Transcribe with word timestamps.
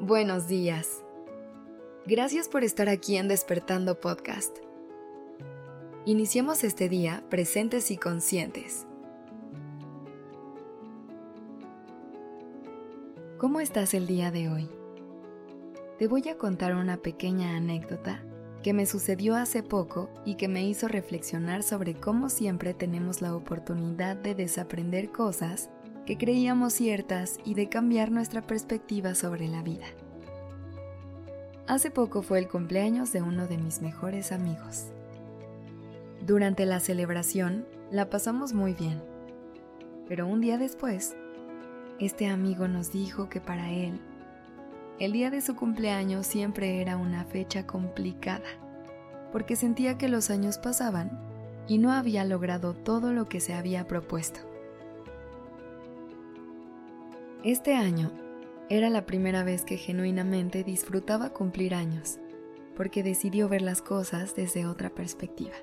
Buenos 0.00 0.46
días. 0.46 1.02
Gracias 2.04 2.50
por 2.50 2.64
estar 2.64 2.90
aquí 2.90 3.16
en 3.16 3.28
Despertando 3.28 3.98
Podcast. 3.98 4.54
Iniciemos 6.04 6.64
este 6.64 6.90
día 6.90 7.24
presentes 7.30 7.90
y 7.90 7.96
conscientes. 7.96 8.86
¿Cómo 13.38 13.60
estás 13.60 13.94
el 13.94 14.06
día 14.06 14.30
de 14.30 14.50
hoy? 14.50 14.68
Te 15.98 16.08
voy 16.08 16.28
a 16.28 16.36
contar 16.36 16.74
una 16.74 16.98
pequeña 16.98 17.56
anécdota 17.56 18.22
que 18.62 18.74
me 18.74 18.84
sucedió 18.84 19.34
hace 19.34 19.62
poco 19.62 20.10
y 20.26 20.34
que 20.34 20.46
me 20.46 20.68
hizo 20.68 20.88
reflexionar 20.88 21.62
sobre 21.62 21.94
cómo 21.94 22.28
siempre 22.28 22.74
tenemos 22.74 23.22
la 23.22 23.34
oportunidad 23.34 24.14
de 24.16 24.34
desaprender 24.34 25.10
cosas 25.10 25.70
que 26.06 26.16
creíamos 26.16 26.72
ciertas 26.72 27.38
y 27.44 27.54
de 27.54 27.68
cambiar 27.68 28.12
nuestra 28.12 28.40
perspectiva 28.40 29.14
sobre 29.16 29.48
la 29.48 29.62
vida. 29.62 29.86
Hace 31.66 31.90
poco 31.90 32.22
fue 32.22 32.38
el 32.38 32.48
cumpleaños 32.48 33.12
de 33.12 33.22
uno 33.22 33.48
de 33.48 33.58
mis 33.58 33.82
mejores 33.82 34.30
amigos. 34.30 34.86
Durante 36.24 36.64
la 36.64 36.78
celebración 36.78 37.66
la 37.90 38.08
pasamos 38.08 38.52
muy 38.52 38.72
bien, 38.72 39.02
pero 40.08 40.28
un 40.28 40.40
día 40.40 40.58
después, 40.58 41.16
este 41.98 42.28
amigo 42.28 42.68
nos 42.68 42.92
dijo 42.92 43.28
que 43.28 43.40
para 43.40 43.72
él, 43.72 44.00
el 45.00 45.12
día 45.12 45.30
de 45.30 45.40
su 45.40 45.56
cumpleaños 45.56 46.26
siempre 46.26 46.80
era 46.80 46.96
una 46.96 47.24
fecha 47.24 47.66
complicada, 47.66 48.46
porque 49.32 49.56
sentía 49.56 49.98
que 49.98 50.08
los 50.08 50.30
años 50.30 50.58
pasaban 50.58 51.20
y 51.66 51.78
no 51.78 51.90
había 51.92 52.24
logrado 52.24 52.74
todo 52.74 53.12
lo 53.12 53.28
que 53.28 53.40
se 53.40 53.54
había 53.54 53.88
propuesto. 53.88 54.55
Este 57.44 57.74
año 57.74 58.10
era 58.68 58.90
la 58.90 59.06
primera 59.06 59.44
vez 59.44 59.64
que 59.64 59.76
genuinamente 59.76 60.64
disfrutaba 60.64 61.30
cumplir 61.30 61.74
años, 61.74 62.18
porque 62.74 63.02
decidió 63.02 63.48
ver 63.48 63.62
las 63.62 63.82
cosas 63.82 64.34
desde 64.34 64.66
otra 64.66 64.90
perspectiva. 64.90 65.54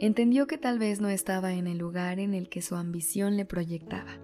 Entendió 0.00 0.46
que 0.46 0.58
tal 0.58 0.78
vez 0.78 1.00
no 1.00 1.08
estaba 1.08 1.52
en 1.54 1.66
el 1.66 1.78
lugar 1.78 2.18
en 2.18 2.34
el 2.34 2.48
que 2.48 2.62
su 2.62 2.76
ambición 2.76 3.36
le 3.36 3.46
proyectaba, 3.46 4.18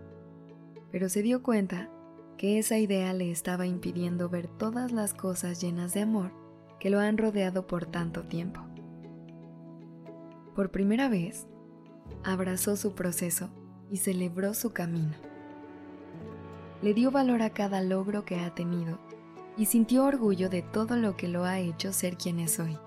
pero 0.91 1.09
se 1.09 1.23
dio 1.23 1.43
cuenta 1.43 1.91
que 2.37 2.59
esa 2.59 2.79
idea 2.79 3.15
le 3.15 3.31
estaba 3.31 3.67
impidiendo 3.67 4.29
ver 4.29 4.49
todas 4.49 4.93
las 4.93 5.15
cosas 5.15 5.61
llenas 5.61 5.95
de 5.95 6.03
amor 6.03 6.33
que 6.81 6.91
lo 6.91 6.99
han 6.99 7.17
rodeado 7.17 7.67
por 7.67 7.87
tanto 7.87 8.25
tiempo. 8.25 8.61
Por 10.55 10.71
primera 10.71 11.09
vez, 11.09 11.47
abrazó 12.25 12.77
su 12.77 12.95
proceso 12.95 13.49
y 13.91 13.99
celebró 13.99 14.53
su 14.53 14.73
camino 14.73 15.26
le 16.83 16.95
dio 16.95 17.11
valor 17.11 17.43
a 17.43 17.51
cada 17.51 17.81
logro 17.81 18.25
que 18.25 18.41
ha 18.41 18.55
tenido 18.55 18.99
y 19.57 19.67
sintió 19.67 20.05
orgullo 20.05 20.49
de 20.49 20.63
todo 20.63 20.97
lo 20.97 21.17
que 21.17 21.29
lo 21.29 21.45
ha 21.45 21.59
hecho 21.59 21.93
ser 21.93 22.17
quien 22.17 22.39
es 22.39 22.59
hoy. 22.59 22.79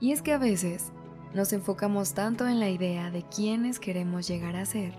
Y 0.00 0.12
es 0.12 0.22
que 0.22 0.32
a 0.32 0.38
veces 0.38 0.92
nos 1.34 1.52
enfocamos 1.52 2.14
tanto 2.14 2.48
en 2.48 2.58
la 2.58 2.70
idea 2.70 3.10
de 3.10 3.22
quiénes 3.22 3.78
queremos 3.78 4.26
llegar 4.26 4.56
a 4.56 4.64
ser 4.64 4.92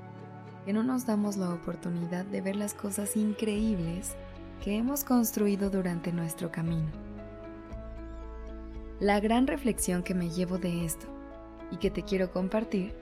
que 0.65 0.73
no 0.73 0.83
nos 0.83 1.05
damos 1.05 1.37
la 1.37 1.53
oportunidad 1.53 2.25
de 2.25 2.41
ver 2.41 2.55
las 2.55 2.73
cosas 2.73 3.17
increíbles 3.17 4.15
que 4.63 4.77
hemos 4.77 5.03
construido 5.03 5.69
durante 5.69 6.11
nuestro 6.11 6.51
camino. 6.51 6.89
La 8.99 9.19
gran 9.19 9.47
reflexión 9.47 10.03
que 10.03 10.13
me 10.13 10.29
llevo 10.29 10.59
de 10.59 10.85
esto 10.85 11.07
y 11.71 11.77
que 11.77 11.89
te 11.89 12.03
quiero 12.03 12.31
compartir 12.31 12.93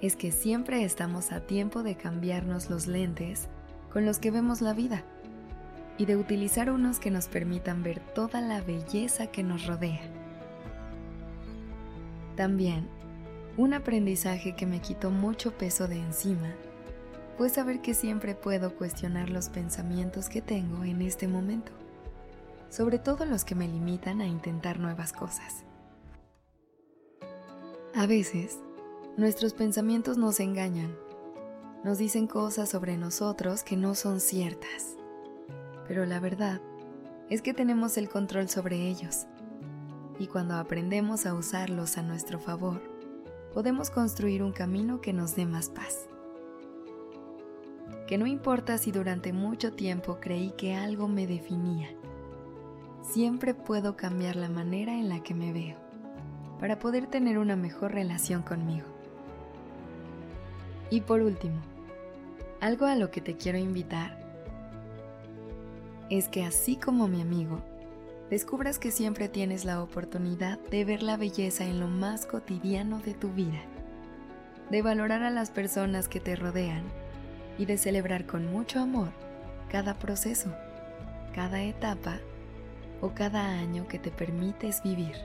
es 0.00 0.14
que 0.14 0.30
siempre 0.30 0.84
estamos 0.84 1.32
a 1.32 1.40
tiempo 1.40 1.82
de 1.82 1.96
cambiarnos 1.96 2.70
los 2.70 2.86
lentes 2.86 3.48
con 3.92 4.06
los 4.06 4.18
que 4.18 4.30
vemos 4.30 4.60
la 4.60 4.72
vida 4.72 5.04
y 5.98 6.06
de 6.06 6.16
utilizar 6.16 6.70
unos 6.70 6.98
que 6.98 7.10
nos 7.10 7.28
permitan 7.28 7.82
ver 7.82 8.00
toda 8.00 8.40
la 8.40 8.60
belleza 8.60 9.26
que 9.26 9.42
nos 9.42 9.66
rodea. 9.66 10.00
También, 12.36 12.88
un 13.58 13.74
aprendizaje 13.74 14.56
que 14.56 14.64
me 14.66 14.80
quitó 14.80 15.10
mucho 15.10 15.52
peso 15.52 15.86
de 15.86 15.98
encima 15.98 16.54
fue 17.36 17.50
saber 17.50 17.82
que 17.82 17.92
siempre 17.92 18.34
puedo 18.34 18.74
cuestionar 18.74 19.28
los 19.28 19.50
pensamientos 19.50 20.28
que 20.28 20.40
tengo 20.40 20.84
en 20.84 21.02
este 21.02 21.28
momento, 21.28 21.72
sobre 22.70 22.98
todo 22.98 23.26
los 23.26 23.44
que 23.44 23.54
me 23.54 23.68
limitan 23.68 24.22
a 24.22 24.26
intentar 24.26 24.78
nuevas 24.78 25.12
cosas. 25.12 25.64
A 27.94 28.06
veces, 28.06 28.58
nuestros 29.18 29.52
pensamientos 29.52 30.16
nos 30.16 30.40
engañan 30.40 30.96
nos 31.84 31.98
dicen 31.98 32.26
cosas 32.28 32.68
sobre 32.68 32.96
nosotros 32.96 33.64
que 33.64 33.76
no 33.76 33.94
son 33.94 34.20
ciertas. 34.20 34.96
Pero 35.88 36.06
la 36.06 36.20
verdad 36.20 36.60
es 37.28 37.42
que 37.42 37.54
tenemos 37.54 37.96
el 37.96 38.08
control 38.08 38.48
sobre 38.48 38.88
ellos. 38.88 39.26
Y 40.18 40.28
cuando 40.28 40.54
aprendemos 40.54 41.26
a 41.26 41.34
usarlos 41.34 41.98
a 41.98 42.02
nuestro 42.02 42.38
favor, 42.38 42.80
podemos 43.52 43.90
construir 43.90 44.42
un 44.42 44.52
camino 44.52 45.00
que 45.00 45.12
nos 45.12 45.34
dé 45.34 45.44
más 45.44 45.70
paz. 45.70 46.06
Que 48.06 48.16
no 48.16 48.26
importa 48.26 48.78
si 48.78 48.92
durante 48.92 49.32
mucho 49.32 49.72
tiempo 49.72 50.18
creí 50.20 50.52
que 50.52 50.74
algo 50.74 51.08
me 51.08 51.26
definía, 51.26 51.88
siempre 53.02 53.54
puedo 53.54 53.96
cambiar 53.96 54.36
la 54.36 54.48
manera 54.48 54.92
en 54.92 55.08
la 55.08 55.22
que 55.22 55.34
me 55.34 55.52
veo 55.52 55.76
para 56.60 56.78
poder 56.78 57.08
tener 57.08 57.38
una 57.38 57.56
mejor 57.56 57.92
relación 57.92 58.42
conmigo. 58.42 58.86
Y 60.90 61.00
por 61.00 61.22
último, 61.22 61.71
algo 62.62 62.86
a 62.86 62.94
lo 62.94 63.10
que 63.10 63.20
te 63.20 63.36
quiero 63.36 63.58
invitar 63.58 64.16
es 66.10 66.28
que 66.28 66.44
así 66.44 66.76
como 66.76 67.08
mi 67.08 67.20
amigo, 67.20 67.60
descubras 68.30 68.78
que 68.78 68.92
siempre 68.92 69.28
tienes 69.28 69.64
la 69.64 69.82
oportunidad 69.82 70.60
de 70.70 70.84
ver 70.84 71.02
la 71.02 71.16
belleza 71.16 71.64
en 71.64 71.80
lo 71.80 71.88
más 71.88 72.24
cotidiano 72.24 73.00
de 73.00 73.14
tu 73.14 73.30
vida, 73.32 73.60
de 74.70 74.80
valorar 74.80 75.24
a 75.24 75.30
las 75.30 75.50
personas 75.50 76.06
que 76.06 76.20
te 76.20 76.36
rodean 76.36 76.84
y 77.58 77.64
de 77.64 77.78
celebrar 77.78 78.26
con 78.26 78.46
mucho 78.46 78.78
amor 78.78 79.10
cada 79.68 79.94
proceso, 79.94 80.54
cada 81.34 81.64
etapa 81.64 82.20
o 83.00 83.08
cada 83.10 83.58
año 83.58 83.88
que 83.88 83.98
te 83.98 84.12
permites 84.12 84.84
vivir. 84.84 85.16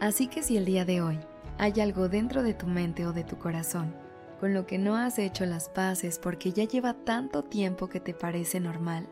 Así 0.00 0.26
que 0.26 0.42
si 0.42 0.56
el 0.56 0.64
día 0.64 0.86
de 0.86 1.02
hoy 1.02 1.20
hay 1.58 1.82
algo 1.82 2.08
dentro 2.08 2.42
de 2.42 2.54
tu 2.54 2.66
mente 2.66 3.06
o 3.06 3.12
de 3.12 3.24
tu 3.24 3.36
corazón 3.36 3.92
con 4.40 4.54
lo 4.54 4.66
que 4.66 4.78
no 4.78 4.96
has 4.96 5.18
hecho 5.18 5.44
las 5.44 5.68
paces 5.68 6.18
porque 6.18 6.50
ya 6.52 6.64
lleva 6.64 6.94
tanto 6.94 7.44
tiempo 7.44 7.88
que 7.90 8.00
te 8.00 8.14
parece 8.14 8.58
normal. 8.58 9.06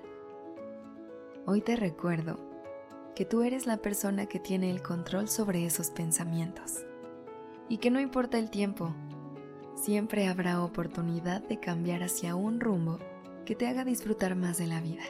Hoy 1.45 1.61
te 1.61 1.77
recuerdo 1.77 2.39
que 3.15 3.27
tú 3.27 3.43
eres 3.43 3.67
la 3.67 3.77
persona 3.77 4.25
que 4.25 4.41
tiene 4.41 4.71
el 4.71 4.81
control 4.81 5.29
sobre 5.29 5.67
esos 5.67 5.91
pensamientos 5.91 6.87
y 7.69 7.77
que 7.77 7.91
no 7.91 8.01
importa 8.01 8.39
el 8.39 8.49
tiempo, 8.49 8.95
siempre 9.75 10.29
habrá 10.29 10.63
oportunidad 10.63 11.43
de 11.43 11.61
cambiar 11.61 12.03
hacia 12.03 12.35
un 12.35 12.59
rumbo 12.59 12.99
que 13.45 13.55
te 13.55 13.67
haga 13.67 13.85
disfrutar 13.85 14.35
más 14.35 14.57
de 14.57 14.67
la 14.67 14.81
vida. 14.81 15.05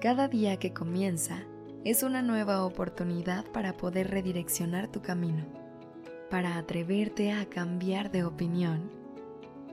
Cada 0.00 0.26
día 0.26 0.56
que 0.56 0.72
comienza 0.72 1.44
es 1.84 2.02
una 2.02 2.20
nueva 2.20 2.64
oportunidad 2.64 3.44
para 3.52 3.76
poder 3.76 4.10
redireccionar 4.10 4.88
tu 4.88 5.02
camino 5.02 5.61
para 6.32 6.56
atreverte 6.56 7.30
a 7.30 7.44
cambiar 7.44 8.10
de 8.10 8.24
opinión 8.24 8.90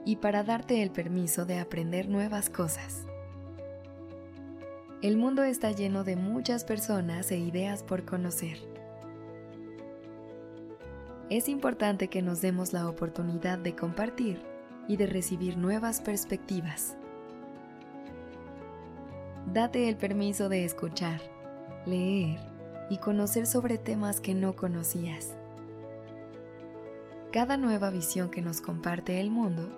y 0.03 0.17
para 0.17 0.43
darte 0.43 0.83
el 0.83 0.91
permiso 0.91 1.45
de 1.45 1.57
aprender 1.57 2.09
nuevas 2.09 2.49
cosas. 2.49 3.05
El 5.01 5.15
mundo 5.15 5.43
está 5.43 5.71
lleno 5.71 6.03
de 6.03 6.17
muchas 6.17 6.65
personas 6.65 7.31
e 7.31 7.37
ideas 7.37 7.81
por 7.81 8.03
conocer. 8.03 8.57
Es 11.29 11.47
importante 11.47 12.09
que 12.09 12.21
nos 12.21 12.41
demos 12.41 12.73
la 12.73 12.89
oportunidad 12.89 13.57
de 13.57 13.73
compartir 13.73 14.41
y 14.89 14.97
de 14.97 15.07
recibir 15.07 15.55
nuevas 15.55 16.01
perspectivas. 16.01 16.97
Date 19.53 19.87
el 19.87 19.95
permiso 19.95 20.49
de 20.49 20.65
escuchar, 20.65 21.21
leer 21.85 22.37
y 22.89 22.97
conocer 22.97 23.47
sobre 23.47 23.77
temas 23.77 24.19
que 24.19 24.33
no 24.33 24.57
conocías. 24.57 25.38
Cada 27.31 27.57
nueva 27.57 27.91
visión 27.91 28.31
que 28.31 28.41
nos 28.41 28.59
comparte 28.59 29.19
el 29.19 29.29
mundo 29.29 29.69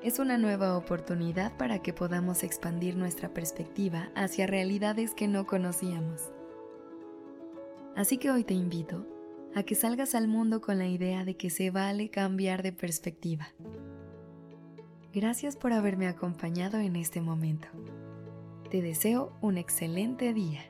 es 0.00 0.20
una 0.20 0.38
nueva 0.38 0.76
oportunidad 0.76 1.56
para 1.56 1.82
que 1.82 1.92
podamos 1.92 2.44
expandir 2.44 2.96
nuestra 2.96 3.34
perspectiva 3.34 4.12
hacia 4.14 4.46
realidades 4.46 5.12
que 5.12 5.26
no 5.26 5.44
conocíamos. 5.44 6.30
Así 7.96 8.16
que 8.16 8.30
hoy 8.30 8.44
te 8.44 8.54
invito 8.54 9.08
a 9.56 9.64
que 9.64 9.74
salgas 9.74 10.14
al 10.14 10.28
mundo 10.28 10.60
con 10.60 10.78
la 10.78 10.86
idea 10.86 11.24
de 11.24 11.36
que 11.36 11.50
se 11.50 11.72
vale 11.72 12.10
cambiar 12.10 12.62
de 12.62 12.72
perspectiva. 12.72 13.48
Gracias 15.12 15.56
por 15.56 15.72
haberme 15.72 16.06
acompañado 16.06 16.78
en 16.78 16.94
este 16.94 17.20
momento. 17.20 17.66
Te 18.70 18.82
deseo 18.82 19.36
un 19.40 19.58
excelente 19.58 20.32
día. 20.32 20.62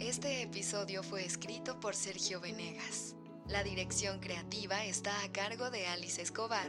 Este 0.00 0.40
episodio 0.40 1.02
fue 1.02 1.26
escrito 1.26 1.78
por 1.80 1.94
Sergio 1.94 2.40
Venegas. 2.40 3.17
La 3.48 3.62
dirección 3.62 4.20
creativa 4.20 4.84
está 4.84 5.10
a 5.24 5.32
cargo 5.32 5.70
de 5.70 5.86
Alice 5.86 6.20
Escobar 6.20 6.68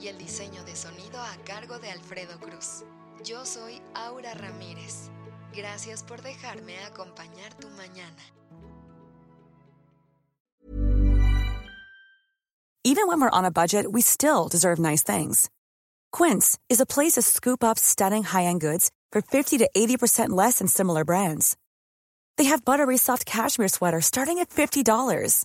y 0.00 0.08
el 0.08 0.16
diseño 0.16 0.64
de 0.64 0.74
sonido 0.74 1.20
a 1.20 1.36
cargo 1.44 1.78
de 1.78 1.90
Alfredo 1.90 2.40
Cruz. 2.40 2.84
Yo 3.22 3.44
soy 3.44 3.82
Aura 3.94 4.32
Ramírez. 4.32 5.10
Gracias 5.54 6.02
por 6.02 6.22
dejarme 6.22 6.78
acompañar 6.84 7.52
tu 7.60 7.68
mañana. 7.68 8.22
Even 12.82 13.08
when 13.08 13.20
we're 13.20 13.30
on 13.30 13.44
a 13.44 13.50
budget, 13.50 13.92
we 13.92 14.00
still 14.00 14.48
deserve 14.48 14.78
nice 14.78 15.02
things. 15.02 15.50
Quince 16.12 16.56
is 16.70 16.80
a 16.80 16.86
place 16.86 17.14
to 17.14 17.22
scoop 17.22 17.62
up 17.62 17.78
stunning 17.78 18.22
high-end 18.22 18.60
goods 18.60 18.90
for 19.12 19.20
50 19.20 19.58
to 19.58 19.68
80% 19.76 20.30
less 20.30 20.60
than 20.60 20.68
similar 20.68 21.04
brands. 21.04 21.56
They 22.38 22.44
have 22.44 22.64
buttery 22.64 22.96
soft 22.96 23.26
cashmere 23.26 23.68
sweaters 23.68 24.06
starting 24.06 24.38
at 24.38 24.50
$50, 24.50 25.44